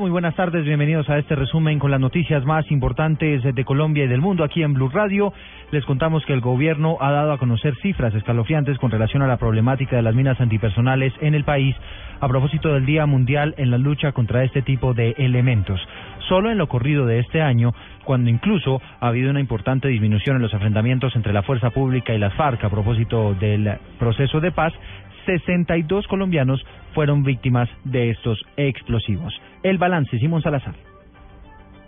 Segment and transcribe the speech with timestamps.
[0.00, 4.08] Muy buenas tardes, bienvenidos a este resumen con las noticias más importantes de Colombia y
[4.08, 5.34] del mundo aquí en Blue Radio.
[5.72, 9.36] Les contamos que el gobierno ha dado a conocer cifras escalofriantes con relación a la
[9.36, 11.76] problemática de las minas antipersonales en el país
[12.18, 15.78] a propósito del Día Mundial en la lucha contra este tipo de elementos.
[16.30, 17.74] Solo en lo corrido de este año,
[18.04, 22.18] cuando incluso ha habido una importante disminución en los enfrentamientos entre la fuerza pública y
[22.18, 24.72] las FARC a propósito del proceso de paz,
[25.26, 29.34] 62 colombianos fueron víctimas de estos explosivos.
[29.62, 30.89] El balance, Simón Salazar.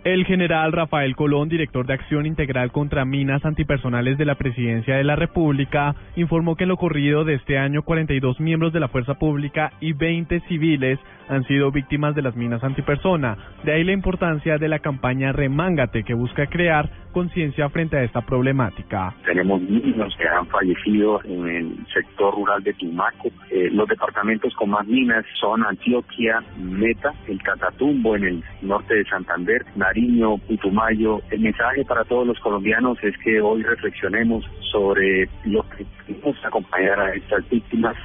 [0.03, 5.03] El general Rafael Colón, director de Acción Integral contra Minas Antipersonales de la Presidencia de
[5.05, 9.13] la República, informó que en lo ocurrido de este año 42 miembros de la Fuerza
[9.13, 13.37] Pública y 20 civiles han sido víctimas de las minas antipersona.
[13.63, 18.21] De ahí la importancia de la campaña Remángate, que busca crear conciencia frente a esta
[18.21, 19.13] problemática.
[19.23, 23.29] Tenemos niños que han fallecido en el sector rural de Tumaco.
[23.51, 29.05] Eh, los departamentos con más minas son Antioquia, Meta, el Catatumbo en el norte de
[29.05, 31.21] Santander, Nariño, Putumayo.
[31.29, 36.99] El mensaje para todos los colombianos es que hoy reflexionemos sobre lo que podemos acompañar
[36.99, 37.95] a estas víctimas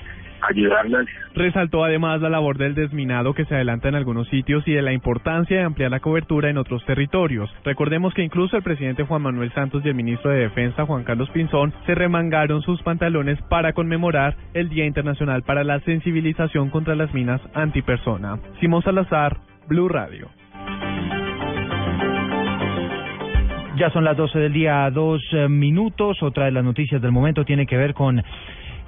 [0.50, 1.06] ayudarlas.
[1.34, 4.92] Resaltó además la labor del desminado que se adelanta en algunos sitios y de la
[4.92, 7.50] importancia de ampliar la cobertura en otros territorios.
[7.64, 11.30] Recordemos que incluso el presidente Juan Manuel Santos y el ministro de Defensa Juan Carlos
[11.30, 17.12] Pinzón se remangaron sus pantalones para conmemorar el Día Internacional para la Sensibilización contra las
[17.14, 18.38] Minas Antipersona.
[18.60, 20.28] Simón Salazar, Blue Radio.
[23.78, 26.20] Ya son las 12 del día, dos eh, minutos.
[26.20, 28.20] Otra de las noticias del momento tiene que ver con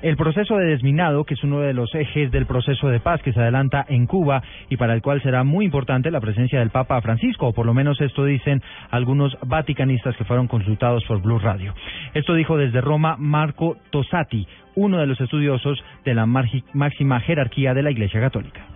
[0.03, 3.33] el proceso de desminado, que es uno de los ejes del proceso de paz que
[3.33, 7.01] se adelanta en Cuba y para el cual será muy importante la presencia del Papa
[7.03, 11.73] Francisco, o por lo menos esto dicen algunos vaticanistas que fueron consultados por Blue Radio.
[12.13, 17.85] Esto dijo desde Roma Marco Tosati, uno de los estudiosos de la máxima jerarquía de
[17.85, 18.67] la Iglesia Católica.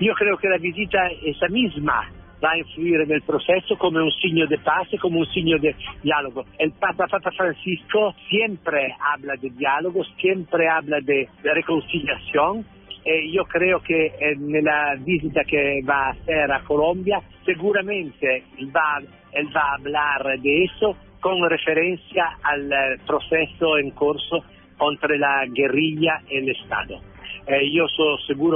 [0.00, 2.08] Yo creo que la visita esa misma
[2.42, 5.74] va a influir en el proceso como un signo de paz, como un signo de
[6.02, 6.44] diálogo.
[6.58, 12.64] El Papa, Papa Francisco siempre habla de diálogo, siempre habla de, de reconciliación.
[13.04, 19.00] Eh, yo creo que en la visita que va a hacer a Colombia, seguramente va,
[19.32, 22.70] él va a hablar de eso con referencia al
[23.06, 24.44] proceso en curso
[24.80, 27.00] entre la guerrilla y el Estado.
[27.50, 27.66] Eh,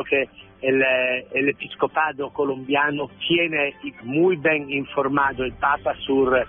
[0.04, 0.28] que
[0.62, 3.74] el, eh, el, episcopado colombiano tiene
[4.04, 6.44] muy bien informado el Papa sobre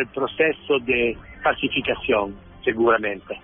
[0.00, 3.36] el proceso de pacificación, seguramente.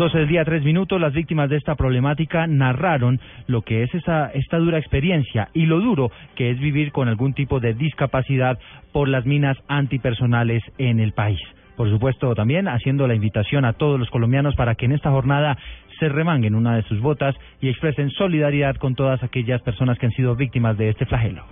[0.00, 4.30] 12 del día, tres minutos, las víctimas de esta problemática narraron lo que es esa,
[4.32, 8.58] esta dura experiencia y lo duro que es vivir con algún tipo de discapacidad
[8.92, 11.38] por las minas antipersonales en el país.
[11.76, 15.58] Por supuesto, también haciendo la invitación a todos los colombianos para que en esta jornada
[15.98, 20.12] se remanguen una de sus botas y expresen solidaridad con todas aquellas personas que han
[20.12, 21.44] sido víctimas de este flagelo.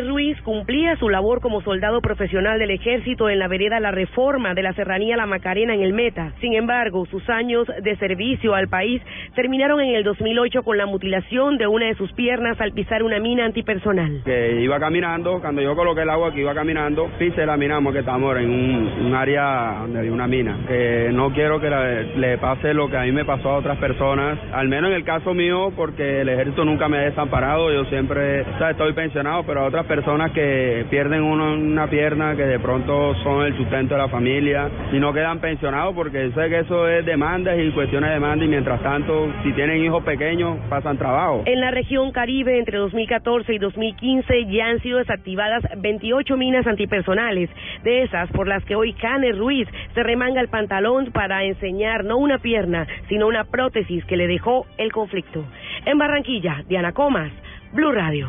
[0.00, 4.62] Ruiz cumplía su labor como soldado profesional del ejército en la vereda La Reforma de
[4.62, 6.32] la Serranía La Macarena en el Meta.
[6.40, 9.02] Sin embargo, sus años de servicio al país
[9.34, 13.18] terminaron en el 2008 con la mutilación de una de sus piernas al pisar una
[13.18, 14.22] mina antipersonal.
[14.24, 18.00] Que iba caminando, cuando yo coloqué el agua que iba caminando, pise la mina porque
[18.00, 20.58] estamos en un, área donde hay una mina.
[20.66, 21.68] Que no quiero que
[22.16, 25.04] le pase lo que a mí me pasó a otras personas, al menos en el
[25.04, 29.64] caso mío, porque el ejército nunca me ha desamparado, yo siempre estoy pensionado, pero a
[29.66, 34.70] otras personas que pierden una pierna, que de pronto son el sustento de la familia
[34.92, 38.48] y no quedan pensionados porque sé que eso es demandas y cuestiones de demanda y
[38.48, 41.42] mientras tanto, si tienen hijos pequeños, pasan trabajo.
[41.46, 47.50] En la región Caribe, entre 2014 y 2015, ya han sido desactivadas 28 minas antipersonales.
[47.82, 52.16] De esas, por las que hoy Cane Ruiz se remanga el pantalón para enseñar no
[52.16, 55.44] una pierna, sino una prótesis que le dejó el conflicto.
[55.84, 57.32] En Barranquilla, Diana Comas,
[57.72, 58.28] Blue Radio.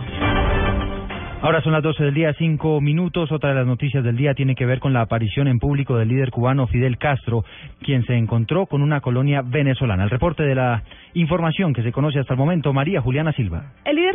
[1.43, 3.29] Ahora son las 12 del día, cinco minutos.
[3.33, 6.07] Otra de las noticias del día tiene que ver con la aparición en público del
[6.07, 7.43] líder cubano Fidel Castro,
[7.81, 10.05] quien se encontró con una colonia venezolana.
[10.05, 10.83] El reporte de la
[11.15, 13.73] información que se conoce hasta el momento, María Juliana Silva.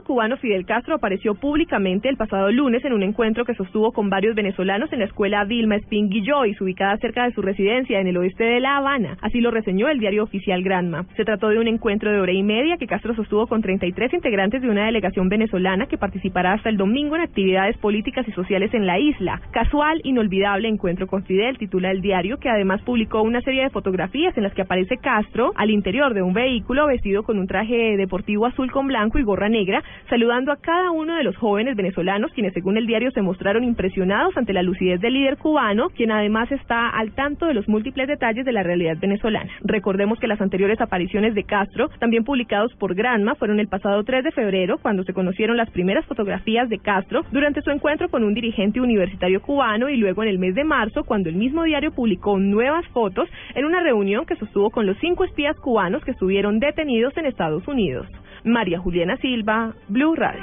[0.08, 4.34] Cubano Fidel Castro apareció públicamente el pasado lunes en un encuentro que sostuvo con varios
[4.34, 8.42] venezolanos en la escuela Vilma Espín Guillois, ubicada cerca de su residencia en el oeste
[8.42, 9.18] de La Habana.
[9.20, 11.04] Así lo reseñó el diario oficial Granma.
[11.14, 14.62] Se trató de un encuentro de hora y media que Castro sostuvo con 33 integrantes
[14.62, 18.86] de una delegación venezolana que participará hasta el domingo en actividades políticas y sociales en
[18.86, 19.42] la isla.
[19.52, 24.34] Casual, inolvidable encuentro con Fidel, titula el diario, que además publicó una serie de fotografías
[24.38, 28.46] en las que aparece Castro al interior de un vehículo vestido con un traje deportivo
[28.46, 32.52] azul con blanco y gorra negra, saludando a cada uno de los jóvenes venezolanos, quienes
[32.52, 36.88] según el diario se mostraron impresionados ante la lucidez del líder cubano, quien además está
[36.88, 39.50] al tanto de los múltiples detalles de la realidad venezolana.
[39.62, 44.24] Recordemos que las anteriores apariciones de Castro, también publicados por Granma, fueron el pasado 3
[44.24, 48.34] de febrero, cuando se conocieron las primeras fotografías de Castro durante su encuentro con un
[48.34, 52.38] dirigente universitario cubano y luego en el mes de marzo, cuando el mismo diario publicó
[52.38, 57.16] nuevas fotos en una reunión que sostuvo con los cinco espías cubanos que estuvieron detenidos
[57.16, 58.06] en Estados Unidos.
[58.48, 60.42] María Juliana Silva, Blue Radio.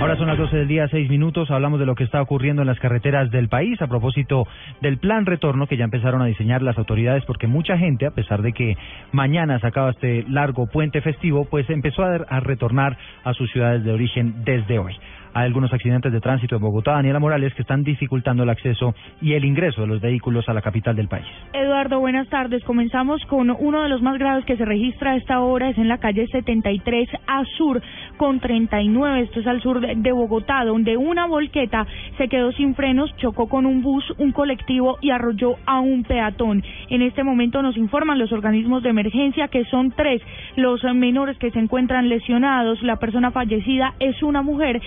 [0.00, 1.50] Ahora son las 12 del día, seis minutos.
[1.50, 4.46] Hablamos de lo que está ocurriendo en las carreteras del país a propósito
[4.80, 8.40] del plan retorno que ya empezaron a diseñar las autoridades, porque mucha gente, a pesar
[8.40, 8.78] de que
[9.12, 13.92] mañana se acaba este largo puente festivo, pues empezó a retornar a sus ciudades de
[13.92, 14.96] origen desde hoy.
[15.32, 19.34] Hay algunos accidentes de tránsito en Bogotá, Daniela Morales, que están dificultando el acceso y
[19.34, 21.26] el ingreso de los vehículos a la capital del país.
[21.52, 22.64] Eduardo, buenas tardes.
[22.64, 25.88] Comenzamos con uno de los más graves que se registra a esta hora, es en
[25.88, 27.80] la calle 73 a sur
[28.16, 31.86] con 39, esto es al sur de Bogotá, donde una volqueta
[32.18, 36.62] se quedó sin frenos, chocó con un bus, un colectivo y arrolló a un peatón.
[36.88, 40.20] En este momento nos informan los organismos de emergencia que son tres
[40.56, 44.80] los menores que se encuentran lesionados, la persona fallecida es una mujer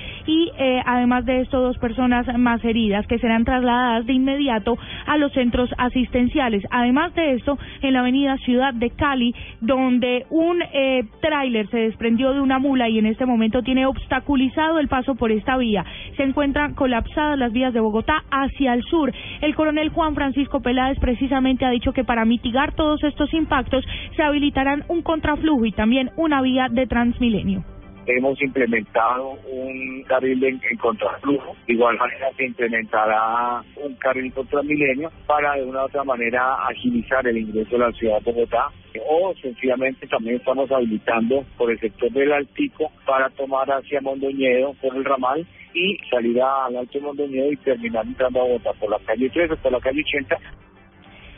[0.57, 5.31] eh, además de esto dos personas más heridas que serán trasladadas de inmediato a los
[5.33, 6.63] centros asistenciales.
[6.71, 12.33] Además de esto, en la avenida Ciudad de Cali, donde un eh, tráiler se desprendió
[12.33, 15.85] de una mula y en este momento tiene obstaculizado el paso por esta vía.
[16.17, 19.11] Se encuentran colapsadas las vías de Bogotá hacia el sur.
[19.41, 24.23] El coronel Juan Francisco Peláez precisamente ha dicho que para mitigar todos estos impactos se
[24.23, 27.72] habilitarán un contraflujo y también una vía de Transmilenio
[28.05, 31.55] hemos implementado un carril en, contraflujo.
[31.67, 36.55] De igual manera se implementará un carril contra milenio para de una u otra manera
[36.67, 38.69] agilizar el ingreso a la ciudad de Bogotá.
[39.09, 44.95] O sencillamente también estamos habilitando por el sector del Altico para tomar hacia Mondoñedo por
[44.95, 49.29] el ramal y salir al Alto Mondoñedo y terminar entrando a Bogotá por la calle
[49.29, 50.37] 3 o por la calle 80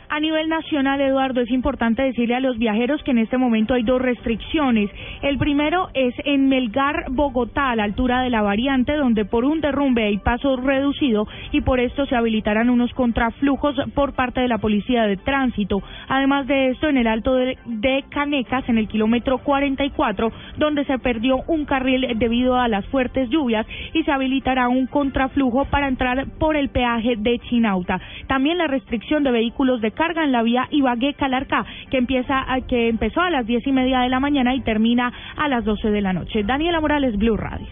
[0.08, 3.82] a nivel nacional, Eduardo, es importante decirle a los viajeros que en este momento hay
[3.82, 4.90] dos restricciones.
[5.22, 9.60] El primero es en Melgar, Bogotá, a la altura de la variante, donde por un
[9.60, 14.58] derrumbe hay paso reducido y por esto se habilitarán unos contraflujos por parte de la
[14.58, 15.82] Policía de Tránsito.
[16.08, 21.42] Además de esto, en el Alto de, Canecas, en el kilómetro 44, donde se perdió
[21.48, 26.56] un carril debido a las fuertes lluvias y se habilitará un contraflujo para entrar por
[26.56, 28.00] el peaje de Chinauta.
[28.28, 33.20] También la restricción de vehículos de carga en la vía Ibagué-Calarcá, que empieza que empezó
[33.20, 36.12] a las diez y media de la mañana y termina a las doce de la
[36.12, 36.44] noche.
[36.44, 37.66] Daniela Morales, Blue Radio.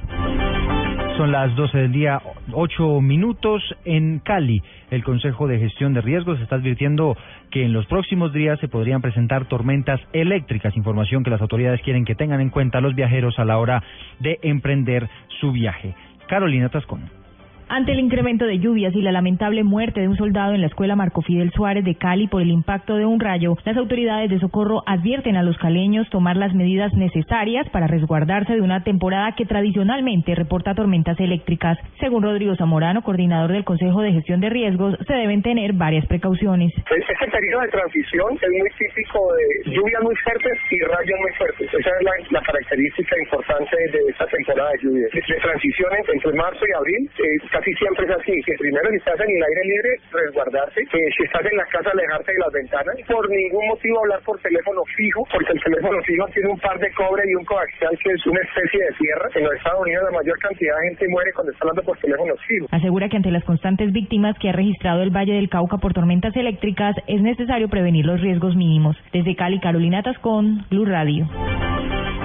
[1.17, 2.21] Son las doce del día,
[2.53, 4.61] ocho minutos en Cali.
[4.91, 7.17] El Consejo de Gestión de Riesgos está advirtiendo
[7.53, 12.05] que en los próximos días se podrían presentar tormentas eléctricas, información que las autoridades quieren
[12.05, 13.85] que tengan en cuenta los viajeros a la hora
[14.19, 15.09] de emprender
[15.41, 15.95] su viaje.
[16.27, 17.24] Carolina Tascón.
[17.69, 20.97] Ante el incremento de lluvias y la lamentable muerte de un soldado en la escuela
[20.97, 24.83] Marco Fidel Suárez de Cali por el impacto de un rayo, las autoridades de socorro
[24.87, 30.35] advierten a los caleños tomar las medidas necesarias para resguardarse de una temporada que tradicionalmente
[30.35, 31.79] reporta tormentas eléctricas.
[32.01, 36.73] Según Rodrigo Zamorano, coordinador del Consejo de Gestión de Riesgos, se deben tener varias precauciones.
[36.77, 41.69] Este periodo de transición es muy típico de lluvias muy fuertes y rayos muy fuertes.
[41.73, 45.11] Esa es la, característica importante de esta temporada de lluvias.
[45.13, 49.21] De transiciones entre marzo y abril, eh, casi siempre es así, que primero si estás
[49.21, 52.97] en el aire libre, resguardarse, que si estás en la casa, alejarte de las ventanas,
[53.07, 56.91] por ningún motivo hablar por teléfono fijo, porque el teléfono fijo tiene un par de
[56.99, 59.29] cobre y un coaxial que es una especie de tierra.
[59.35, 62.35] En los Estados Unidos la mayor cantidad de gente muere cuando está hablando por teléfono
[62.43, 62.67] fijo.
[62.73, 66.35] Asegura que ante las constantes víctimas que ha registrado el Valle del Cauca por tormentas
[66.35, 68.97] eléctricas, es necesario prevenir los riesgos mínimos.
[69.13, 71.29] Desde Cali, Carolina Tascón, Blue Radio.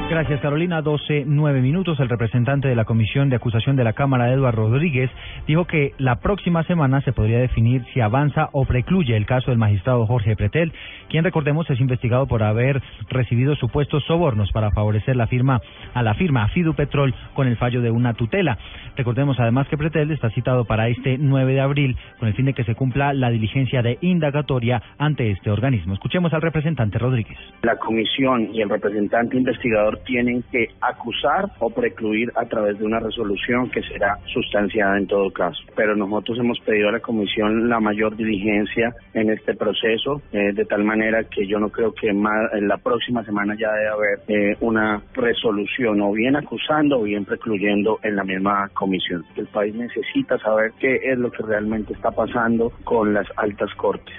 [0.09, 0.81] Gracias, Carolina.
[0.81, 1.99] 12, 9 minutos.
[1.99, 5.11] El representante de la Comisión de Acusación de la Cámara, Eduardo Rodríguez,
[5.45, 9.59] dijo que la próxima semana se podría definir si avanza o precluye el caso del
[9.59, 10.73] magistrado Jorge Pretel,
[11.09, 15.61] quien, recordemos, es investigado por haber recibido supuestos sobornos para favorecer la firma
[15.93, 18.57] a la firma Fidu Petrol con el fallo de una tutela.
[18.97, 22.53] Recordemos además que Pretel está citado para este 9 de abril con el fin de
[22.53, 25.93] que se cumpla la diligencia de indagatoria ante este organismo.
[25.93, 27.37] Escuchemos al representante Rodríguez.
[27.61, 32.99] La comisión y el representante investigador tienen que acusar o precluir a través de una
[32.99, 35.61] resolución que será sustanciada en todo caso.
[35.75, 40.65] Pero nosotros hemos pedido a la Comisión la mayor diligencia en este proceso, eh, de
[40.65, 44.19] tal manera que yo no creo que más, en la próxima semana ya debe haber
[44.27, 49.23] eh, una resolución o bien acusando o bien precluyendo en la misma comisión.
[49.35, 54.15] El país necesita saber qué es lo que realmente está pasando con las altas cortes.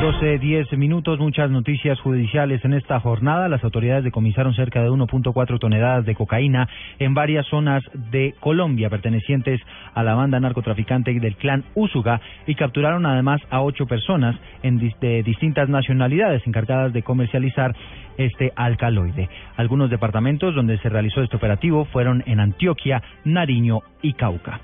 [0.00, 3.48] 12, 10 minutos, muchas noticias judiciales en esta jornada.
[3.48, 6.68] Las autoridades decomisaron cerca de 1.4 toneladas de cocaína
[6.98, 9.60] en varias zonas de Colombia pertenecientes
[9.94, 15.22] a la banda narcotraficante del clan Úsuga y capturaron además a ocho personas en, de
[15.22, 17.74] distintas nacionalidades encargadas de comercializar
[18.18, 19.28] este alcaloide.
[19.56, 24.60] Algunos departamentos donde se realizó este operativo fueron en Antioquia, Nariño y Cauca.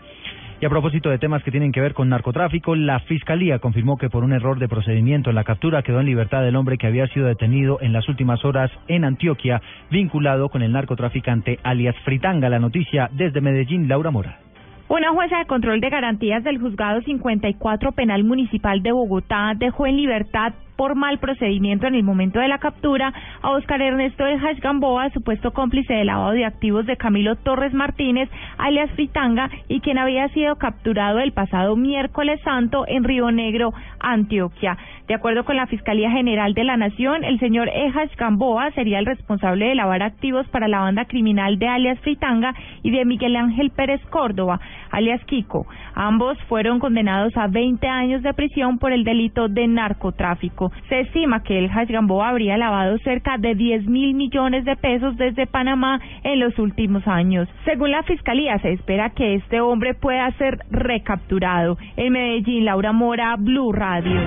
[0.62, 4.08] Y a propósito de temas que tienen que ver con narcotráfico, la Fiscalía confirmó que
[4.08, 7.08] por un error de procedimiento en la captura quedó en libertad el hombre que había
[7.08, 12.48] sido detenido en las últimas horas en Antioquia, vinculado con el narcotraficante alias Fritanga.
[12.48, 14.38] La noticia desde Medellín, Laura Mora.
[14.86, 19.96] Una jueza de control de garantías del juzgado 54 penal municipal de Bogotá dejó en
[19.96, 25.10] libertad por mal procedimiento en el momento de la captura a Oscar Ernesto de Gamboa,
[25.10, 30.26] supuesto cómplice de lavado de activos de Camilo Torres Martínez, alias Fritanga, y quien había
[30.30, 34.76] sido capturado el pasado miércoles santo en Río Negro, Antioquia.
[35.06, 39.06] De acuerdo con la Fiscalía General de la Nación, el señor Ejas Gamboa sería el
[39.06, 43.70] responsable de lavar activos para la banda criminal de alias Fritanga y de Miguel Ángel
[43.70, 44.58] Pérez Córdoba,
[44.90, 45.66] alias Kiko.
[45.94, 50.71] Ambos fueron condenados a 20 años de prisión por el delito de narcotráfico.
[50.88, 55.16] Se estima que el Hash Gamboa habría lavado cerca de 10 mil millones de pesos
[55.16, 57.48] desde Panamá en los últimos años.
[57.64, 61.78] Según la Fiscalía, se espera que este hombre pueda ser recapturado.
[61.96, 64.20] En Medellín, Laura Mora, Blue Radio.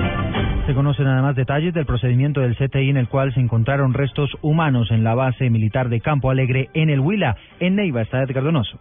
[0.65, 4.89] Se conocen además detalles del procedimiento del CTI en el cual se encontraron restos humanos
[4.89, 8.79] en la base militar de Campo Alegre en el Huila, en Neiva, está Edgar Donoso.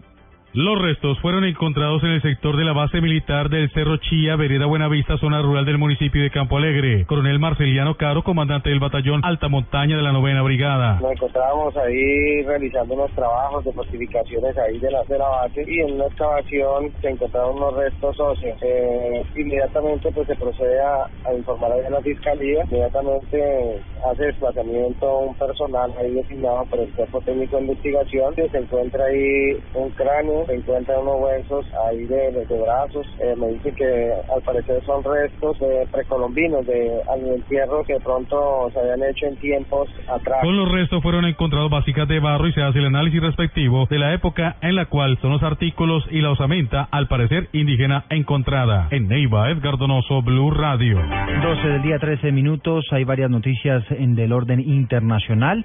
[0.55, 4.67] Los restos fueron encontrados en el sector de la base militar del Cerro Chía, Vereda
[4.67, 7.05] Buenavista, zona rural del municipio de Campo Alegre.
[7.07, 11.01] Coronel Marceliano Caro, comandante del batallón Alta Montaña de la Novena Brigada.
[11.01, 15.81] Nos encontrábamos ahí realizando unos trabajos de fortificaciones ahí de la, de la base y
[15.81, 18.57] en una excavación se encontraron unos restos óseos.
[18.63, 22.63] Eh, inmediatamente pues se procede a, informar a la fiscalía.
[22.71, 28.37] Inmediatamente hace desplazamiento un personal ahí designado por el cuerpo técnico de investigación.
[28.37, 33.07] Se encuentra ahí un cráneo se encuentran unos huesos ahí de, de, brazos.
[33.21, 38.01] Eh, me dice que al parecer son restos de precolombinos, de al entierro que de
[38.01, 40.41] pronto se habían hecho en tiempos atrás.
[40.43, 43.99] Con los restos fueron encontrados básicas de barro y se hace el análisis respectivo de
[43.99, 48.89] la época en la cual son los artículos y la osamenta, al parecer indígena, encontrada.
[48.91, 51.01] En Neiva, Edgar Donoso, Blue Radio.
[51.43, 52.85] 12 del día, 13 minutos.
[52.93, 55.65] Hay varias noticias en del orden internacional.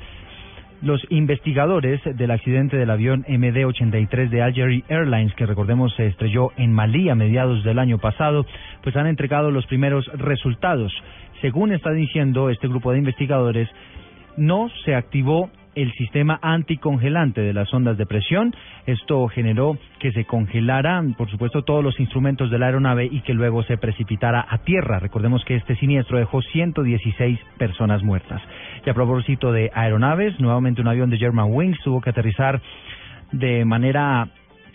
[0.81, 6.71] Los investigadores del accidente del avión MD-83 de Algeria Airlines, que recordemos se estrelló en
[6.71, 8.45] Malí a mediados del año pasado,
[8.81, 10.93] pues han entregado los primeros resultados.
[11.41, 13.67] Según está diciendo este grupo de investigadores,
[14.37, 18.55] no se activó el sistema anticongelante de las ondas de presión.
[18.85, 23.33] Esto generó que se congelaran, por supuesto, todos los instrumentos de la aeronave y que
[23.33, 24.99] luego se precipitara a tierra.
[24.99, 28.41] Recordemos que este siniestro dejó 116 personas muertas.
[28.85, 32.61] Y a propósito de aeronaves, nuevamente un avión de German Wings tuvo que aterrizar
[33.31, 34.27] de manera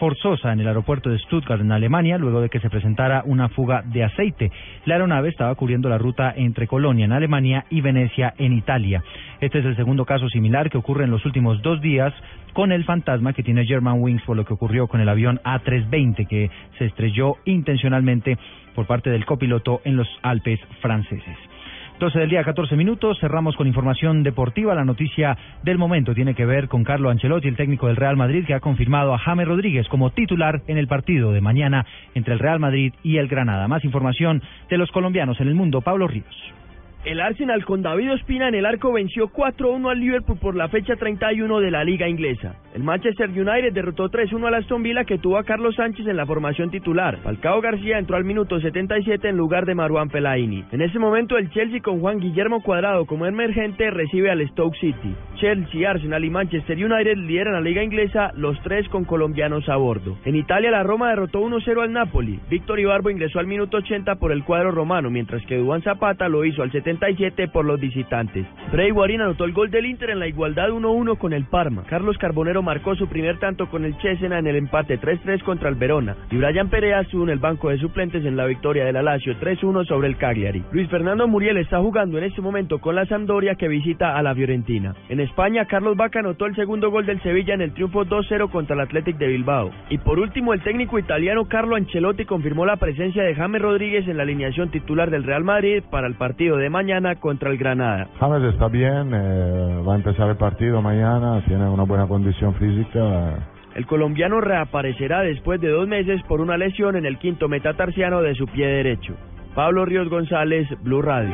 [0.04, 3.80] forzosa en el aeropuerto de Stuttgart, en Alemania, luego de que se presentara una fuga
[3.86, 4.52] de aceite.
[4.84, 9.02] La aeronave estaba cubriendo la ruta entre Colonia, en Alemania, y Venecia, en Italia.
[9.40, 12.12] Este es el segundo caso similar que ocurre en los últimos dos días
[12.52, 16.28] con el fantasma que tiene German Wings por lo que ocurrió con el avión A320
[16.28, 18.36] que se estrelló intencionalmente
[18.74, 21.53] por parte del copiloto en los Alpes franceses.
[22.00, 23.18] 12 del día, 14 minutos.
[23.20, 24.74] Cerramos con información deportiva.
[24.74, 28.44] La noticia del momento tiene que ver con Carlo Ancelotti, el técnico del Real Madrid,
[28.44, 32.40] que ha confirmado a James Rodríguez como titular en el partido de mañana entre el
[32.40, 33.68] Real Madrid y el Granada.
[33.68, 35.82] Más información de los colombianos en el mundo.
[35.82, 36.63] Pablo Ríos.
[37.04, 40.96] El Arsenal con David Ospina en el arco venció 4-1 al Liverpool por la fecha
[40.96, 42.54] 31 de la liga inglesa.
[42.74, 46.24] El Manchester United derrotó 3-1 al Aston Villa que tuvo a Carlos Sánchez en la
[46.24, 47.18] formación titular.
[47.18, 50.64] Falcao García entró al minuto 77 en lugar de Maruán Fellaini.
[50.72, 55.14] En ese momento el Chelsea con Juan Guillermo Cuadrado como emergente recibe al Stoke City.
[55.36, 60.16] Chelsea, Arsenal y Manchester United lideran la liga inglesa, los tres con colombianos a bordo.
[60.24, 62.40] En Italia la Roma derrotó 1-0 al Napoli.
[62.48, 66.46] Víctor Ibarbo ingresó al minuto 80 por el cuadro romano, mientras que Duan Zapata lo
[66.46, 68.46] hizo al 70 67 por los visitantes.
[68.70, 71.84] Freddy Guarín anotó el gol del Inter en la igualdad 1-1 con el Parma.
[71.88, 75.74] Carlos Carbonero marcó su primer tanto con el Cesena en el empate 3-3 contra el
[75.74, 76.16] Verona.
[76.30, 79.86] Y Brian Perea estuvo en el banco de suplentes en la victoria del Lazio 3-1
[79.86, 80.62] sobre el Cagliari.
[80.72, 84.34] Luis Fernando Muriel está jugando en este momento con la Sampdoria que visita a la
[84.34, 84.94] Fiorentina.
[85.08, 88.74] En España, Carlos Vaca anotó el segundo gol del Sevilla en el triunfo 2-0 contra
[88.74, 89.70] el Athletic de Bilbao.
[89.90, 94.16] Y por último, el técnico italiano Carlo Ancelotti confirmó la presencia de James Rodríguez en
[94.16, 98.08] la alineación titular del Real Madrid para el partido de mañana contra el Granada.
[98.20, 103.38] James está bien, eh, va a empezar el partido mañana, tiene una buena condición física.
[103.74, 108.34] El colombiano reaparecerá después de dos meses por una lesión en el quinto metatarsiano de
[108.34, 109.14] su pie derecho.
[109.54, 111.32] Pablo Ríos González, Blue Radio.